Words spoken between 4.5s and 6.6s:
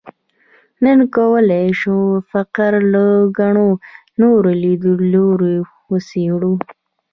لیدلوریو وڅېړو.